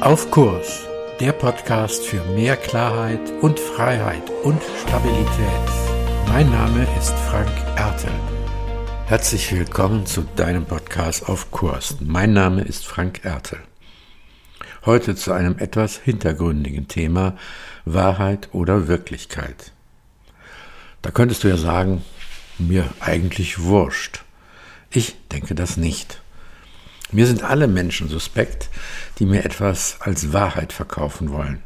[0.00, 0.86] Auf Kurs,
[1.18, 5.26] der Podcast für mehr Klarheit und Freiheit und Stabilität.
[6.28, 8.12] Mein Name ist Frank Ertel.
[9.06, 11.96] Herzlich willkommen zu deinem Podcast Auf Kurs.
[12.00, 13.58] Mein Name ist Frank Ertel.
[14.86, 17.36] Heute zu einem etwas hintergründigen Thema
[17.84, 19.72] Wahrheit oder Wirklichkeit.
[21.02, 22.04] Da könntest du ja sagen,
[22.56, 24.22] mir eigentlich wurscht.
[24.90, 26.22] Ich denke das nicht.
[27.10, 28.68] Mir sind alle Menschen suspekt,
[29.18, 31.62] die mir etwas als Wahrheit verkaufen wollen.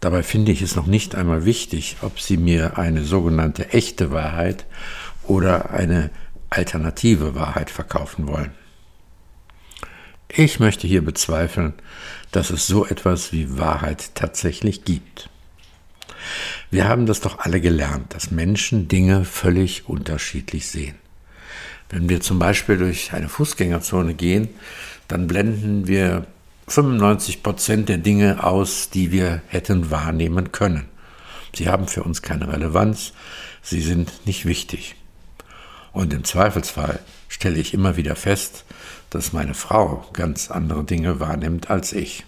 [0.00, 4.64] Dabei finde ich es noch nicht einmal wichtig, ob sie mir eine sogenannte echte Wahrheit
[5.22, 6.10] oder eine
[6.50, 8.52] alternative Wahrheit verkaufen wollen.
[10.28, 11.74] Ich möchte hier bezweifeln,
[12.32, 15.30] dass es so etwas wie Wahrheit tatsächlich gibt.
[16.70, 20.96] Wir haben das doch alle gelernt, dass Menschen Dinge völlig unterschiedlich sehen.
[21.90, 24.48] Wenn wir zum Beispiel durch eine Fußgängerzone gehen,
[25.08, 26.26] dann blenden wir
[26.68, 30.86] 95 Prozent der Dinge aus, die wir hätten wahrnehmen können.
[31.54, 33.12] Sie haben für uns keine Relevanz,
[33.62, 34.96] sie sind nicht wichtig.
[35.92, 38.64] Und im Zweifelsfall stelle ich immer wieder fest,
[39.10, 42.24] dass meine Frau ganz andere Dinge wahrnimmt als ich.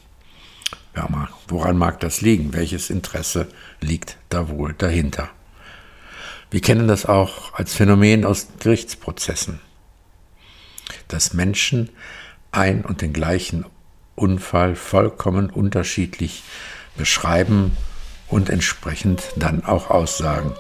[0.95, 1.09] Ja,
[1.49, 2.53] woran mag das liegen?
[2.53, 3.49] Welches Interesse
[3.81, 5.29] liegt da wohl dahinter?
[6.51, 9.61] Wir kennen das auch als Phänomen aus Gerichtsprozessen,
[11.09, 11.91] dass Menschen
[12.53, 13.65] ein und den gleichen
[14.15, 16.43] Unfall vollkommen unterschiedlich
[16.97, 17.77] beschreiben
[18.29, 20.53] und entsprechend dann auch aussagen.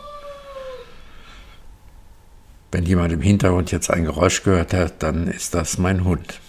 [2.72, 6.40] Wenn jemand im Hintergrund jetzt ein Geräusch gehört hat, dann ist das mein Hund.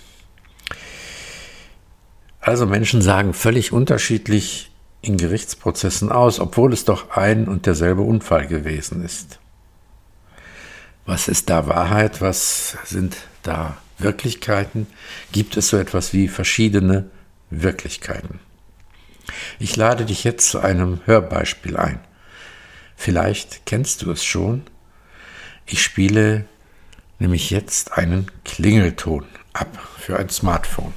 [2.41, 8.47] Also Menschen sagen völlig unterschiedlich in Gerichtsprozessen aus, obwohl es doch ein und derselbe Unfall
[8.47, 9.39] gewesen ist.
[11.05, 12.21] Was ist da Wahrheit?
[12.21, 14.87] Was sind da Wirklichkeiten?
[15.31, 17.09] Gibt es so etwas wie verschiedene
[17.49, 18.39] Wirklichkeiten?
[19.59, 21.99] Ich lade dich jetzt zu einem Hörbeispiel ein.
[22.95, 24.63] Vielleicht kennst du es schon.
[25.65, 26.45] Ich spiele
[27.19, 30.93] nämlich jetzt einen Klingelton ab für ein Smartphone.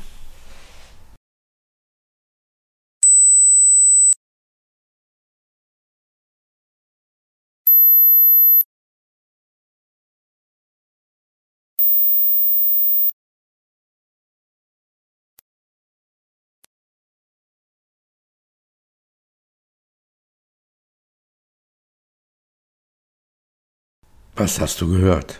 [24.41, 25.39] Was hast du gehört?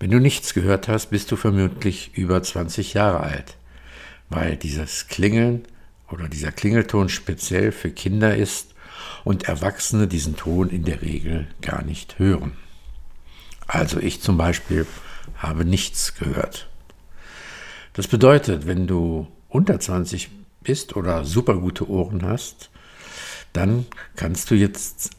[0.00, 3.58] Wenn du nichts gehört hast, bist du vermutlich über 20 Jahre alt,
[4.30, 5.66] weil dieses Klingeln
[6.10, 8.72] oder dieser Klingelton speziell für Kinder ist
[9.22, 12.52] und Erwachsene diesen Ton in der Regel gar nicht hören.
[13.66, 14.86] Also ich zum Beispiel
[15.36, 16.70] habe nichts gehört.
[17.92, 20.30] Das bedeutet, wenn du unter 20
[20.62, 22.70] bist oder super gute Ohren hast,
[23.52, 23.84] dann
[24.16, 25.17] kannst du jetzt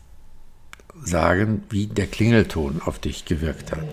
[1.03, 3.85] sagen, wie der Klingelton auf dich gewirkt hat.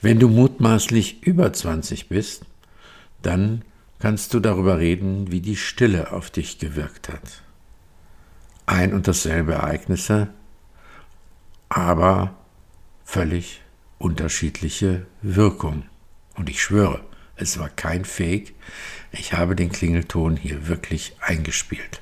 [0.00, 2.44] Wenn du mutmaßlich über 20 bist,
[3.22, 3.62] dann
[3.98, 7.42] kannst du darüber reden, wie die Stille auf dich gewirkt hat.
[8.66, 10.28] Ein und dasselbe Ereignisse,
[11.68, 12.34] aber
[13.04, 13.60] völlig
[13.98, 15.84] unterschiedliche Wirkung.
[16.34, 17.04] Und ich schwöre,
[17.36, 18.54] es war kein Fake,
[19.12, 22.00] ich habe den Klingelton hier wirklich eingespielt.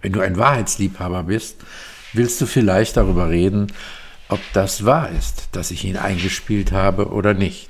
[0.00, 1.56] Wenn du ein Wahrheitsliebhaber bist,
[2.12, 3.72] willst du vielleicht darüber reden,
[4.28, 7.68] ob das wahr ist, dass ich ihn eingespielt habe oder nicht.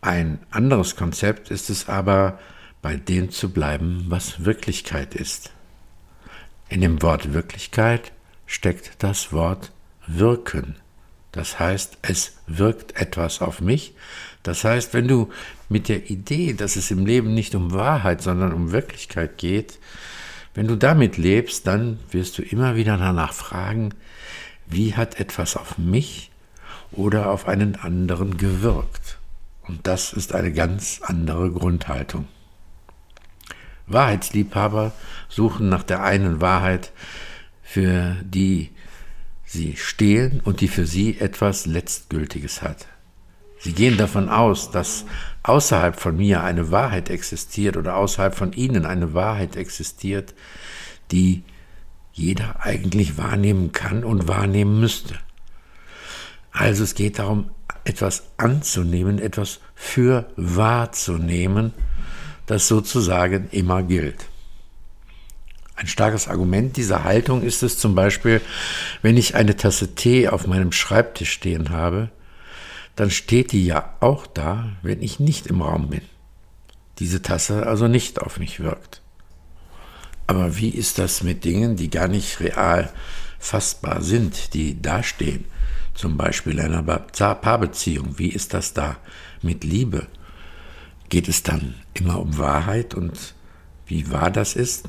[0.00, 2.38] Ein anderes Konzept ist es aber,
[2.82, 5.52] bei dem zu bleiben, was Wirklichkeit ist.
[6.68, 8.12] In dem Wort Wirklichkeit
[8.46, 9.70] steckt das Wort
[10.06, 10.76] wirken.
[11.30, 13.94] Das heißt, es wirkt etwas auf mich.
[14.42, 15.30] Das heißt, wenn du
[15.68, 19.78] mit der Idee, dass es im Leben nicht um Wahrheit, sondern um Wirklichkeit geht,
[20.54, 23.94] wenn du damit lebst, dann wirst du immer wieder danach fragen,
[24.66, 26.30] wie hat etwas auf mich
[26.90, 29.18] oder auf einen anderen gewirkt?
[29.62, 32.26] Und das ist eine ganz andere Grundhaltung.
[33.86, 34.92] Wahrheitsliebhaber
[35.28, 36.92] suchen nach der einen Wahrheit,
[37.62, 38.70] für die
[39.44, 42.86] sie stehen und die für sie etwas Letztgültiges hat.
[43.62, 45.04] Sie gehen davon aus, dass
[45.44, 50.34] außerhalb von mir eine Wahrheit existiert oder außerhalb von ihnen eine Wahrheit existiert,
[51.12, 51.44] die
[52.12, 55.14] jeder eigentlich wahrnehmen kann und wahrnehmen müsste.
[56.50, 57.50] Also es geht darum,
[57.84, 61.72] etwas anzunehmen, etwas für wahrzunehmen,
[62.46, 64.26] das sozusagen immer gilt.
[65.76, 68.40] Ein starkes Argument dieser Haltung ist es zum Beispiel,
[69.02, 72.10] wenn ich eine Tasse Tee auf meinem Schreibtisch stehen habe,
[72.96, 76.02] dann steht die ja auch da, wenn ich nicht im Raum bin.
[76.98, 79.02] diese Tasse also nicht auf mich wirkt.
[80.26, 82.92] Aber wie ist das mit Dingen, die gar nicht real
[83.38, 85.46] fassbar sind, die dastehen?
[85.94, 88.18] Zum Beispiel einer Paarbeziehung.
[88.18, 88.96] Wie ist das da
[89.42, 90.06] mit Liebe?
[91.08, 93.34] Geht es dann immer um Wahrheit und
[93.86, 94.88] wie wahr das ist?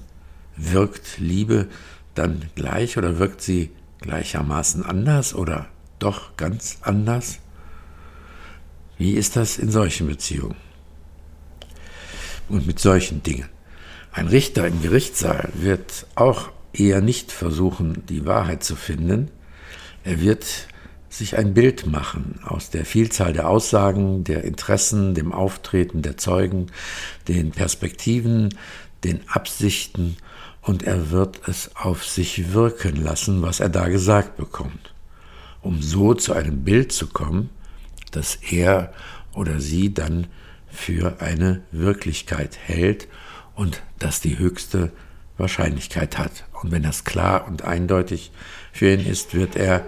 [0.56, 1.68] Wirkt Liebe
[2.16, 3.72] dann gleich oder wirkt sie
[4.02, 5.68] gleichermaßen anders oder
[6.00, 7.40] doch ganz anders?
[9.04, 10.56] Wie ist das in solchen Beziehungen?
[12.48, 13.50] Und mit solchen Dingen.
[14.14, 19.30] Ein Richter im Gerichtssaal wird auch eher nicht versuchen, die Wahrheit zu finden.
[20.06, 20.46] Er wird
[21.10, 26.68] sich ein Bild machen aus der Vielzahl der Aussagen, der Interessen, dem Auftreten der Zeugen,
[27.28, 28.58] den Perspektiven,
[29.04, 30.16] den Absichten
[30.62, 34.94] und er wird es auf sich wirken lassen, was er da gesagt bekommt,
[35.62, 37.50] um so zu einem Bild zu kommen,
[38.16, 38.94] das er
[39.34, 40.28] oder sie dann
[40.68, 43.08] für eine Wirklichkeit hält
[43.56, 44.92] und das die höchste
[45.38, 46.46] Wahrscheinlichkeit hat.
[46.62, 48.32] Und wenn das klar und eindeutig
[48.72, 49.86] für ihn ist, wird er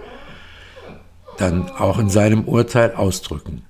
[1.38, 3.62] dann auch in seinem Urteil ausdrücken.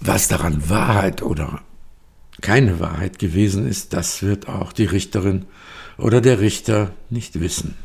[0.00, 1.60] Was daran Wahrheit oder
[2.40, 5.46] keine Wahrheit gewesen ist, das wird auch die Richterin
[5.98, 7.76] oder der Richter nicht wissen.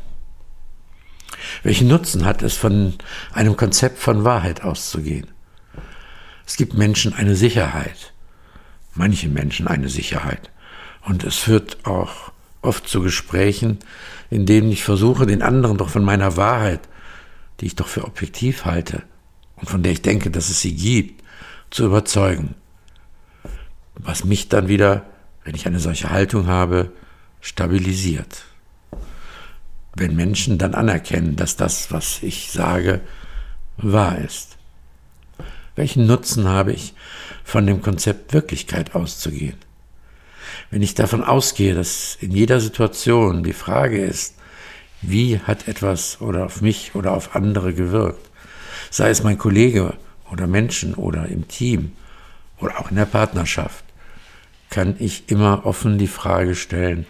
[1.62, 2.94] Welchen Nutzen hat es, von
[3.32, 5.28] einem Konzept von Wahrheit auszugehen?
[6.48, 8.14] Es gibt Menschen eine Sicherheit,
[8.94, 10.50] manche Menschen eine Sicherheit.
[11.02, 13.80] Und es führt auch oft zu Gesprächen,
[14.30, 16.80] in denen ich versuche, den anderen doch von meiner Wahrheit,
[17.60, 19.02] die ich doch für objektiv halte
[19.56, 21.22] und von der ich denke, dass es sie gibt,
[21.68, 22.54] zu überzeugen.
[23.96, 25.04] Was mich dann wieder,
[25.44, 26.92] wenn ich eine solche Haltung habe,
[27.42, 28.46] stabilisiert.
[29.94, 33.02] Wenn Menschen dann anerkennen, dass das, was ich sage,
[33.76, 34.57] wahr ist.
[35.78, 36.92] Welchen Nutzen habe ich,
[37.44, 39.54] von dem Konzept Wirklichkeit auszugehen?
[40.72, 44.34] Wenn ich davon ausgehe, dass in jeder Situation die Frage ist,
[45.02, 48.28] wie hat etwas oder auf mich oder auf andere gewirkt,
[48.90, 49.94] sei es mein Kollege
[50.32, 51.92] oder Menschen oder im Team
[52.58, 53.84] oder auch in der Partnerschaft,
[54.70, 57.06] kann ich immer offen die Frage stellen,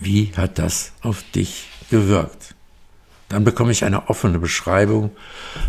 [0.00, 2.56] wie hat das auf dich gewirkt?
[3.28, 5.10] Dann bekomme ich eine offene Beschreibung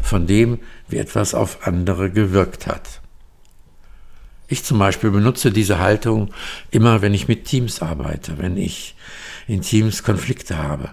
[0.01, 3.01] von dem, wie etwas auf andere gewirkt hat.
[4.47, 6.33] Ich zum Beispiel benutze diese Haltung
[6.71, 8.95] immer, wenn ich mit Teams arbeite, wenn ich
[9.47, 10.89] in Teams Konflikte habe,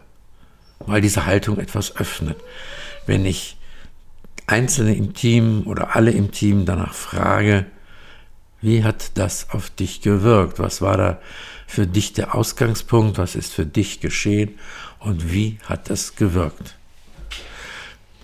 [0.81, 2.37] weil diese Haltung etwas öffnet.
[3.07, 3.57] Wenn ich
[4.47, 7.67] Einzelne im Team oder alle im Team danach frage,
[8.67, 10.59] wie hat das auf dich gewirkt?
[10.59, 11.21] Was war da
[11.69, 13.17] für dich der Ausgangspunkt?
[13.17, 14.59] Was ist für dich geschehen?
[14.99, 16.75] Und wie hat das gewirkt?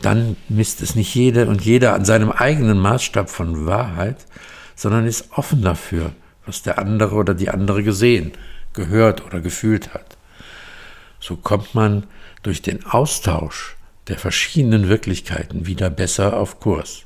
[0.03, 4.27] Dann misst es nicht jeder und jeder an seinem eigenen Maßstab von Wahrheit,
[4.75, 6.11] sondern ist offen dafür,
[6.45, 8.33] was der andere oder die andere gesehen,
[8.73, 10.17] gehört oder gefühlt hat.
[11.21, 12.03] So kommt man
[12.43, 13.77] durch den Austausch
[14.09, 17.05] der verschiedenen Wirklichkeiten wieder besser auf Kurs.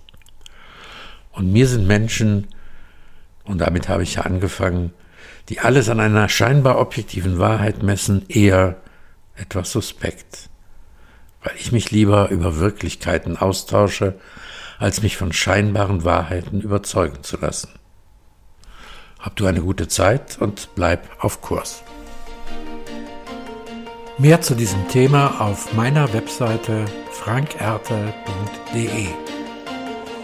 [1.33, 2.47] Und mir sind Menschen,
[3.47, 4.93] und damit habe ich ja angefangen,
[5.49, 8.77] die alles an einer scheinbar objektiven Wahrheit messen, eher
[9.37, 10.49] etwas suspekt,
[11.43, 14.19] weil ich mich lieber über Wirklichkeiten austausche,
[14.79, 17.71] als mich von scheinbaren Wahrheiten überzeugen zu lassen.
[19.19, 21.83] Hab du eine gute Zeit und bleib auf Kurs.
[24.19, 29.07] Mehr zu diesem Thema auf meiner Webseite frankerte.de.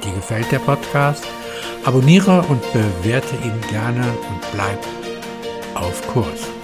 [0.05, 1.27] Dir gefällt der Podcast?
[1.85, 4.79] Abonniere und bewerte ihn gerne und bleib
[5.75, 6.62] auf Kurs.